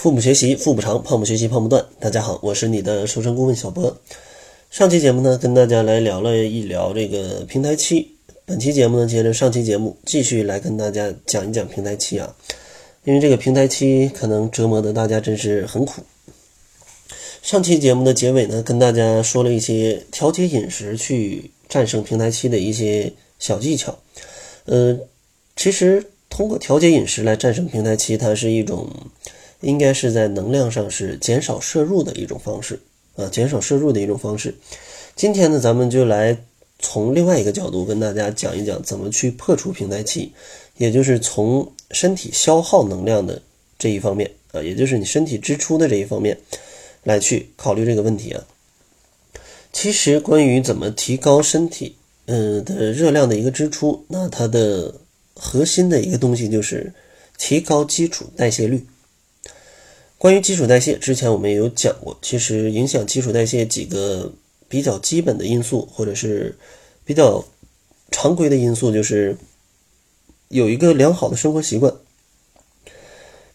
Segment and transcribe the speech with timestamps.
[0.00, 1.84] 父母学习父母长，胖不学习胖不断。
[1.98, 3.98] 大家好，我是你的瘦身顾问小博。
[4.70, 8.14] 上期节目呢，跟大家来聊了一聊这个平台期。
[8.44, 12.32] 本期节目呢，接着上期节目继续来跟大家讲一讲平台期啊。
[13.02, 16.00] 因为这个平台期可能折磨的大家真是很苦。
[17.42, 23.98] 上期节目的结尾呢，跟大家说了一些调节饮食去战胜平台期的一些小技巧。
[24.66, 24.96] 呃，
[25.56, 28.88] 其实通过调节饮食来战胜平台期，它是一种
[29.60, 32.80] 应该是在能量上是减少摄入的一种方式
[33.16, 34.54] 啊，减少摄入的一种方式。
[35.16, 36.36] 今天呢，咱们就来
[36.78, 40.32] 从另外一个角度跟大家讲一讲怎么去破除平台期，
[40.76, 43.42] 也就是从身体消耗能量的
[43.78, 46.38] 这一方面啊，也就是你身体支出的这一方面
[47.04, 48.44] 来去考虑这个问题啊。
[49.72, 51.94] 其实关于怎么提高身体。
[52.30, 54.94] 嗯的热量的一个支出，那它的
[55.32, 56.92] 核心的一个东西就是
[57.38, 58.84] 提高基础代谢率。
[60.18, 64.32] 关于基础代谢，之前我们也有讲过，其实影响基础代谢几个
[64.68, 66.58] 比较基本的因素，或者是
[67.04, 67.44] 比较
[68.10, 69.36] 常规的因素，就是
[70.48, 71.94] 有一个良好的生活习惯，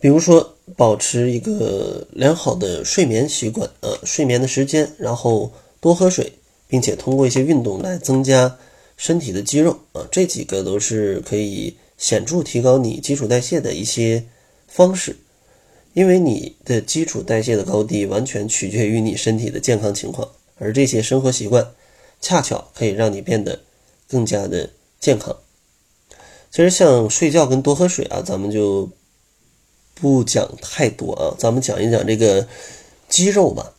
[0.00, 6.32] 比如说保持一个良好的睡眠习惯，呃，睡眠的时间，然后多喝水。
[6.70, 8.58] 并且通过一些运动来增加
[8.98, 14.22] 身体的肌肉啊，这几个都是可以显著提高你基础代谢的一些
[14.66, 15.16] 方式。
[15.98, 21.72] 因为你的基础代谢的高低完全取决于你身体的健康情况，而这些生活习惯
[22.20, 23.58] 恰巧可以让你变得
[24.08, 25.36] 更加的健康。
[26.52, 28.88] 其实像睡觉跟多喝水啊，咱们就
[29.96, 32.46] 不讲太多啊，咱们讲一讲这个
[33.08, 33.74] 肌肉吧。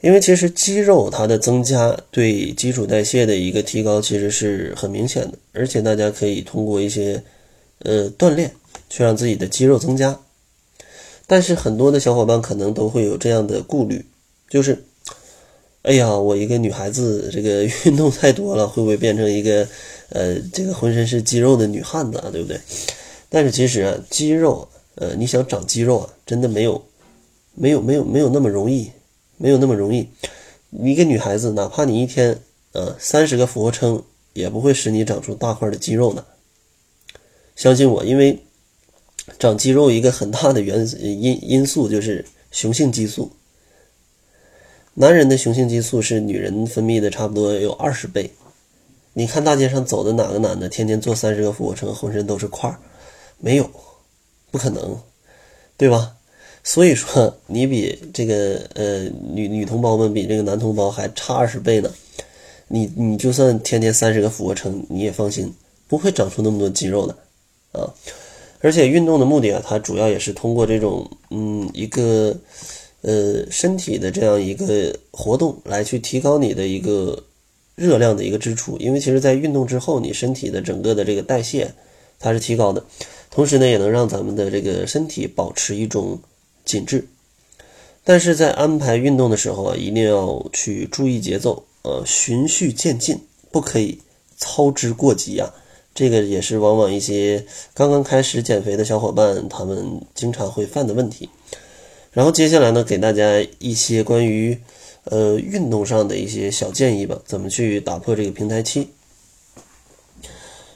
[0.00, 7.22] 因为其实肌肉它的增加对基础代谢的一个提高其实是很明显的，而且大家可以通过一些
[7.84, 8.52] 呃锻炼
[8.90, 10.18] 去让自己的肌肉增加。
[11.28, 14.04] 但是很多的小伙伴可能都会有这样的顾虑，
[14.50, 14.84] 就是，
[15.82, 19.68] 哎呀，我一个女孩子这个运动太多了， 会不会变成一个
[20.08, 22.58] 呃这个浑身是肌肉的女汉子啊，对不对？
[23.28, 26.82] 但是其实啊，肌肉呃你想长肌肉啊，真的没有
[27.54, 28.90] 没有没有没有那么容易。
[29.40, 30.08] 没有那么容易，
[30.82, 32.40] 一个女孩子，哪怕你一天，
[32.72, 34.02] 呃，三十个俯卧撑，
[34.32, 36.24] 也不会使你长出大块的肌肉呢。
[37.54, 38.40] 相信我，因为
[39.38, 43.32] 长肌肉一个很大的原因因素就是雄性激素。
[44.94, 48.30] 男人的雄性激素是女人分泌的差不多有二十倍。
[49.12, 52.78] 你看大街上走的哪个男的天天做三十个俯卧撑，浑身都是块儿？
[53.38, 53.68] 没有，
[54.50, 54.96] 不可能，
[55.76, 56.16] 对吧？
[56.64, 61.90] 所以说，你比这个呃女女同胞们比这个男同胞还差二十倍呢。
[62.68, 65.54] 你你就算天天三十个俯卧撑，你也放心，
[65.86, 67.16] 不会长出那么多肌肉的
[67.72, 67.94] 啊。
[68.60, 72.36] 而且运动的目的啊，它主要也是通过这种嗯一个
[73.02, 77.24] 呃身体的这样一个活动来去提高你的一个
[77.74, 78.76] 热量的一个支出。
[78.78, 81.72] 因为其实，在运动之后，你身体的整个的这个代谢
[82.18, 82.84] 它是提高的，
[83.30, 86.20] 同时呢，也能让咱们的这个身体保持一种。
[86.64, 87.08] 紧致，
[88.04, 93.18] 但是在安排运动的时候啊，一定要去注意节奏，呃，循序渐进，
[93.50, 93.98] 不可以
[94.36, 95.50] 操之过急啊。
[95.98, 97.44] 这个也是往往一些
[97.74, 101.28] 刚刚开始减肥的小伙伴他们经常会犯的问题。
[102.12, 104.56] 然后接下来呢，给大家一些关于
[105.02, 108.90] 呃运动上的一些小建议吧，怎么去打破这个平台期。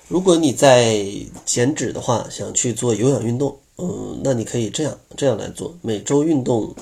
[0.09, 1.06] 如果你在
[1.47, 3.56] 减脂的话，想去做有氧运动。
[3.78, 6.75] 嗯，那你可以这样这样来做，每周运动，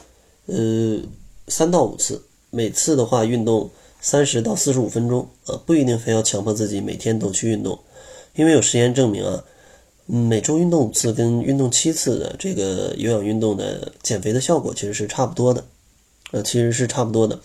[0.46, 0.98] 呃，
[1.48, 3.68] 三到五次，每次的话运动
[4.00, 7.78] 三十到四十五分钟，啊，不一定非要强迫自己每天都去运动，
[8.34, 9.44] 因为有实验证明啊，
[10.06, 15.64] 每周运动五次跟运动七次的这个有氧运动的减肥的效果其实是差不多的，
[16.32, 17.38] 呃，其实是差不多的，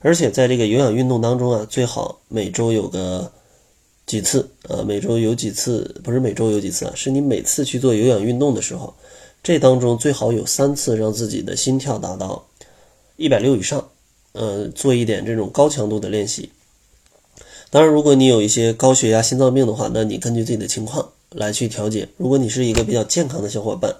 [0.00, 3.32] 而且在这个有氧运动当中啊，最好每周有个。
[4.08, 4.82] 几次呃？
[4.82, 6.00] 每周有几次？
[6.02, 6.92] 不是每周有几次啊？
[6.96, 8.94] 是你每次去做有氧运动的时候，
[9.42, 12.42] 这当中最好有三次让自己的心跳达到
[13.16, 13.86] 一百六以上。
[14.32, 16.50] 呃，做一点这种高强度的练习。
[17.70, 22.08] 当然，如果你有一些高血压、心脏病的话，那你根据自己的情况来去调节。
[22.16, 23.94] 如果你是一个比较健康的小伙伴，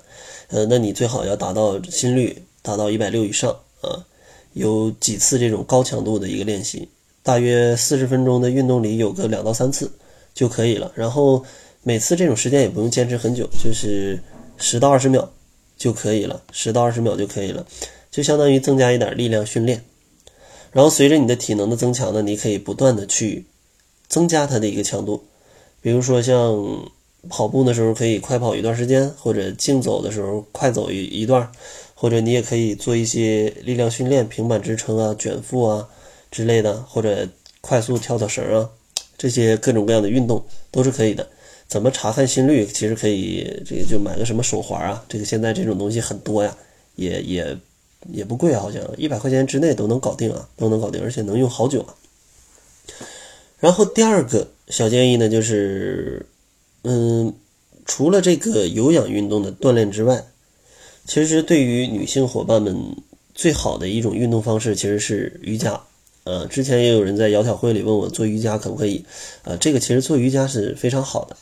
[0.49, 3.50] 呃，那你最好要达到心率达到一百六以上
[3.82, 4.05] 啊。
[4.55, 6.88] 有几次这种高强度的一个练习。
[7.23, 9.93] 大约四十分钟的运动里有个两到三次
[10.32, 11.44] 就可以了，然后
[11.82, 14.19] 每次这种时间也不用坚持很久，就是
[14.56, 15.31] 十到二十秒
[15.76, 17.67] 就可以了，十到二十秒就可以了，
[18.11, 19.85] 就相当于增加一点力量训练。
[20.73, 23.44] 然后随着你的体能的增强呢，你可以不断的去
[24.08, 25.22] 增加它的一个强度，
[25.81, 26.90] 比如说像
[27.28, 31.50] 跑步的时候可以快跑一段时间，或者竞走的时候快走一一段，
[31.94, 35.88] 或者你也可以做一些力量训练，平板支撑啊、卷腹啊
[36.31, 37.28] 之类的，或者
[37.60, 38.70] 快速跳跳绳啊，
[39.19, 41.28] 这些各种各样的运动都是可以的。
[41.66, 42.64] 怎么查看心率？
[42.64, 46.56] 其实可以，这个就买个什么手环啊，这个现在这种东西很多呀，
[46.96, 47.58] 也也
[48.11, 51.94] 也不贵，好像一百块钱之内都能搞定啊，都能搞定，而且能用好久啊。
[53.60, 56.26] 然后第二个小建议呢，就是，
[56.82, 57.32] 嗯，
[57.84, 60.25] 除了这个有氧运动的锻炼之外，
[61.06, 62.76] 其实对于女性伙伴们
[63.34, 65.81] 最好的一种运动方式其实是瑜伽。
[66.25, 69.05] 呃，之前也有人在窈窕会里问我做瑜伽可不可以？
[69.44, 71.37] 呃，这个其实做瑜伽是非常好的。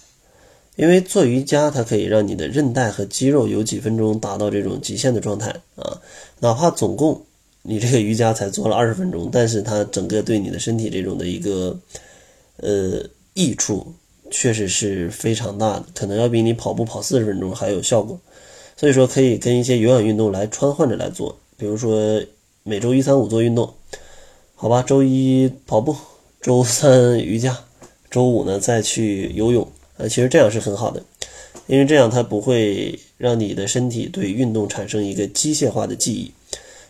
[0.76, 6.00] 因为做瑜伽，它可以让你的韧带和肌肉有几分钟达到这种极限的状态啊，
[6.38, 7.24] 哪怕总共
[7.62, 11.76] 你这个瑜伽才做了二十分钟，但是它整个对你的身体这种的一个
[12.58, 13.02] 呃
[13.34, 13.94] 益处
[14.30, 18.20] 确实是非常大的，可能要比你跑步跑四十分钟还有效果。
[18.76, 22.22] 所以说，可以跟一些有氧运动来穿换着来做，比如说
[22.62, 23.72] 每周一三五做运动，
[24.54, 25.96] 好吧，周一跑步，
[26.42, 27.64] 周三瑜伽，
[28.10, 29.66] 周五呢再去游泳。
[29.96, 31.02] 呃，其实这样是很好的，
[31.66, 36.30] 因为这样它不会让你的身体对运动产生一个机械化的记忆，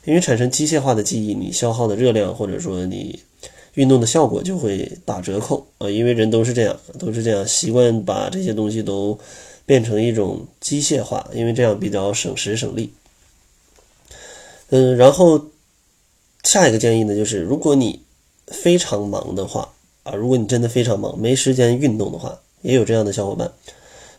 [0.05, 3.21] 因为产生机械化的记忆，你消耗的热量或者说你
[3.77, 9.19] 运动的效果就会打折扣啊，因为人都是这样，都是这样习惯把这些东西都
[9.65, 12.93] 变成一种机械化，因为这样比较省时省力。
[14.71, 15.47] 嗯，然后
[16.43, 18.03] 下一个建议呢，就是如果你
[18.49, 22.41] 非常忙的话啊，如果你真的非常忙，没时间运动的话。
[22.63, 23.53] 也有这样的小伙伴，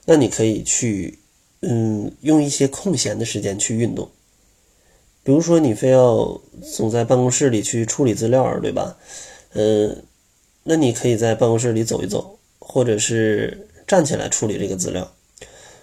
[0.06, 1.20] 那你可以去，
[1.62, 4.08] 嗯，用一些空闲的时间去运动。
[5.22, 6.40] 比如说，你非要
[6.76, 8.96] 总在办公室里去处理资料，对吧？
[9.54, 10.04] 嗯，
[10.64, 15.10] 那你可以在办公室里走一走，或者是站起来处理这个资料，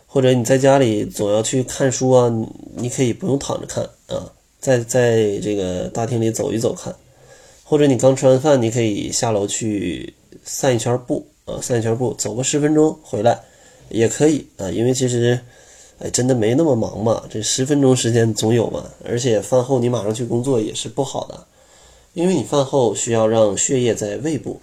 [0.06, 2.32] 或者你在家里总要去看书啊，
[2.76, 6.94] 你可以不用躺着看啊，在在这个大厅里走一走看，
[7.62, 10.14] 或者你刚吃完饭，你可以下楼去
[10.44, 11.26] 散一圈步。
[11.46, 13.38] 啊，散一圈步，走个十分钟回来
[13.90, 15.38] 也可以啊，因为其实，
[15.98, 18.88] 哎，真的没那么忙嘛，这十分钟时间总有嘛。
[19.04, 21.46] 而且饭后你马上去工作也是不好的，
[22.14, 24.60] 因为你饭后需要让血液在胃部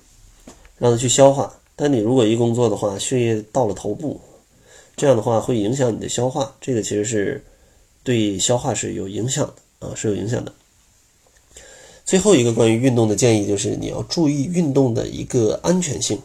[0.78, 4.20] 让它去消化，但你如果一工作的话，血液到了头部，
[4.96, 7.44] 这样的话会影响你的消化，这个其实是
[8.04, 9.46] 对消化是有影响
[9.80, 10.52] 的啊，是有影响的。
[12.06, 16.20] 最后一个关于运动的建议就是你要注意运动的一个安全性。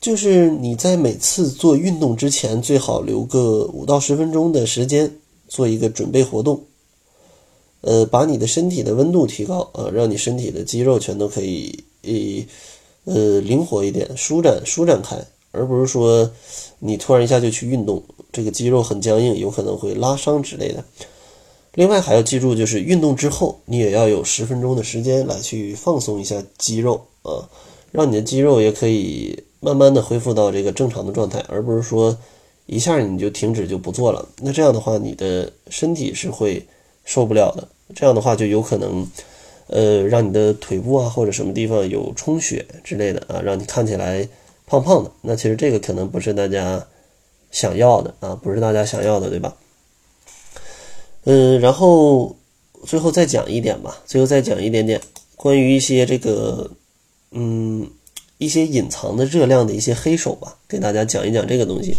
[0.00, 5.10] 就是你在每次做运动之前，最好留个五到十分钟的时间
[5.48, 6.62] 做一个准备活动，
[7.84, 11.84] 呃，把你的身体的温度提高啊，让你身体的肌肉全都可以
[13.04, 15.16] 呃灵活一点，舒展舒展开，
[15.52, 16.30] 而不是说
[16.78, 18.02] 你突然一下就去运动，
[18.32, 20.84] 这个肌肉很僵硬，有可能会拉伤之类的。
[21.74, 27.48] 另外还要记住，就是运动之后你也要有十分钟的时间来去放松一下肌肉啊，
[27.92, 29.44] 让你的肌肉也可以。
[29.64, 32.14] 慢慢的恢复到这个正常的状态，而不是说
[32.66, 34.28] 一下你就停止就不做了。
[34.42, 36.62] 那这样的话，你的身体是会
[37.06, 37.66] 受不了的。
[37.92, 39.04] 这样的话，就有可能，
[39.66, 44.28] 呃，让你的腿部啊或者什么地方有充血之类的啊，让你看起来
[44.66, 45.10] 胖胖的。
[45.22, 46.86] 那其实这个可能不是大家
[47.50, 49.56] 想要的啊，不是大家想要的，对吧？
[51.24, 52.36] 嗯，然后
[52.84, 55.00] 最后再讲一点吧，最后再讲一点点
[55.36, 56.70] 关于一些这个，
[57.32, 57.90] 嗯。
[58.36, 61.94] 一些隐藏的热量的一些黑手吧，给大家讲一讲这个东西。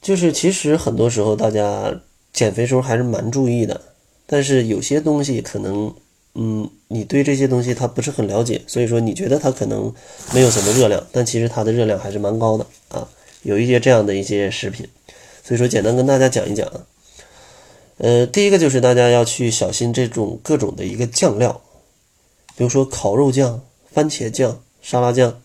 [0.00, 1.92] 就是其实很多时候大家
[2.32, 3.78] 减肥时候还是蛮注意的，
[4.26, 5.94] 但是有些东西可能，
[6.34, 9.92] 嗯，你对这些东西它不是很了解，所以说你觉得它可能
[10.32, 13.08] 没有什么热量，但其实它的热量还是蛮高的啊。
[13.42, 14.88] 有一些这样的一些食品，
[15.42, 16.86] 所以说简单跟大家讲一讲啊。
[17.98, 21.60] 呃，第一个就是大家要去小心这种各种的一个酱料，
[22.56, 23.62] 比如说烤肉酱、
[23.92, 24.60] 番茄酱。
[24.86, 25.40] 沙拉酱，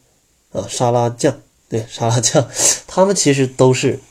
[0.51, 2.45] 啊，沙拉酱，对， 沙拉酱，
[2.87, 4.01] 它们其实都是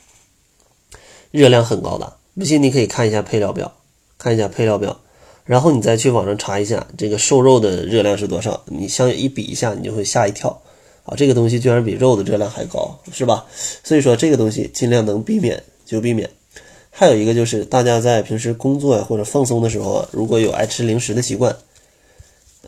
[1.31, 2.17] 热量很高的。
[2.35, 3.77] 不信你可以看一下配料表，
[4.19, 5.01] 看一下配料表，
[5.45, 10.61] 然后你再去网上查一下这个瘦肉的热量是多少，你相一比一下，你就会吓一跳
[11.05, 11.15] 啊！
[11.17, 13.47] 这个东西居然比肉的热量还高，是吧？
[13.85, 16.29] 所以说这个东西尽量能避免就避免。
[16.91, 21.57] 还有一个就是大家在平时工作呀或者放松的时候啊，如果有爱吃零食的习惯。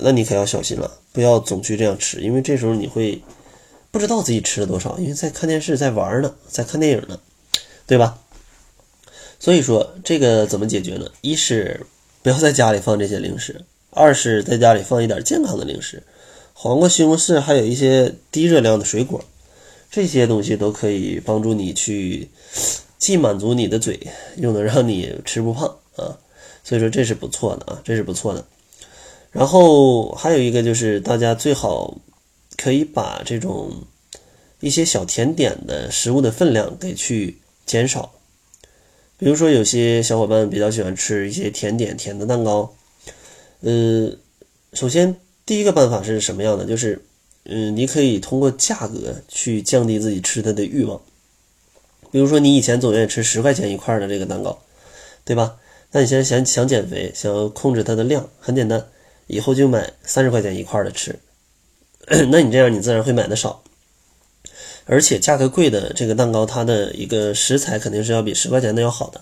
[0.02, 3.21] 那你可要小心了，不要总去这样吃，因为这时候你会
[3.90, 7.19] 不知道自己吃了多少，因为在看电视、在玩呢，在看电影呢，
[7.87, 8.16] 对吧？
[9.40, 11.11] 所以说这个怎么解决呢？
[11.23, 11.87] 一是
[12.23, 16.02] 不要在家里放这些零食，二是在家里放一点健康的零食，
[16.52, 19.25] 黄瓜、西红柿，还有一些低热量的水果，
[19.90, 22.28] 这些东西都可以帮助你去
[22.99, 23.99] 既满足你的嘴，
[24.37, 25.66] 又能让你吃不胖
[25.97, 26.18] 啊。
[26.62, 28.44] 所以说这是不错的啊，这是不错的。
[29.32, 31.97] 然后还有一个就是大家最好
[32.59, 33.73] 可以把这种
[34.61, 38.12] 一些小甜点的食物的分量给去减少。
[39.21, 42.75] 比如说有些小伙伴比较喜欢吃一些甜点、甜的蛋糕，
[43.61, 44.11] 呃，
[44.73, 46.65] 首先第一个办法是什么样的？
[46.65, 47.05] 就是，
[47.45, 50.99] 嗯，你可以通过价格去降低自己吃它的欲望。
[52.11, 54.59] 比如说你以前总愿意吃十块钱一块的这个蛋糕，
[55.23, 55.59] 对吧？
[55.93, 58.87] 那你现在想想减肥，想要控制它的量，很简单，
[59.27, 61.19] 以后就买三十块钱一块的吃。
[62.09, 63.62] 那你这样，你自然会买的少。
[64.92, 69.20] 而且价格贵的这个蛋糕，它的一个食材肯定是要比十块钱的要好的，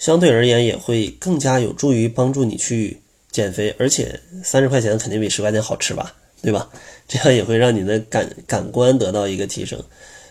[0.00, 3.00] 相对而言也会更加有助于帮助你去
[3.30, 3.72] 减肥。
[3.78, 6.68] 而且三十块钱肯定比十块钱好吃吧，对吧？
[7.06, 9.80] 这样也会让你的感感官得到一个提升。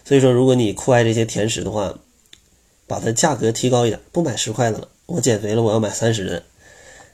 [0.03, 1.97] 所以说，如果你酷爱这些甜食的话，
[2.85, 6.43] 把它价格提高一点，不买十块的了，我减肥了，我要买三十的。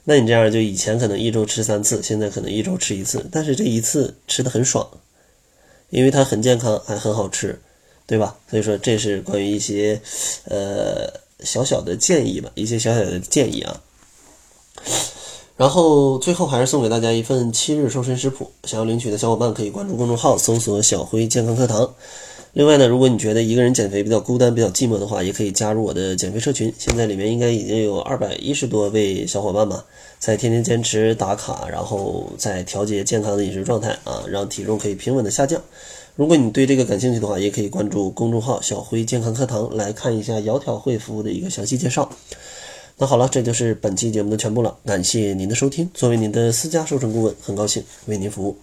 [0.02, 4.84] 那你这样就以前可能一周吃三次，现在可能一周吃一次，但是这一次吃的很爽。
[5.90, 7.60] 因为它很健康，还很好吃，
[8.06, 8.36] 对吧？
[8.48, 10.00] 所以说这是关于一些
[10.44, 13.80] 呃小小的建议吧，一些小小的建议啊。
[15.56, 21.94] 然后最后还是送给大家一份七日瘦身食谱，想要领取的小伙伴可以关注公众号，搜索“小辉健康课堂”。
[22.52, 26.72] 另外呢，如果你觉得一个人减肥比较孤单、比较寂寞的话，也可以加入我的减肥社群。
[26.76, 29.84] 现在里面应该已经有二百一十多位小伙伴吧，
[30.18, 35.62] 在天天坚持打卡，然后在调节健康的饮食状态啊，让体重可以平稳的下降。
[36.16, 42.10] 如果你对这个感兴趣的话，也可以关注公众号“小辉健康课堂”来看一下窈窕会服务的一个详细介绍。
[42.98, 45.88] 那好了，这就是本期节目的全部了，感谢您的收听。
[45.94, 48.56] 作为您的私家瘦身顾问，很高兴为您服务。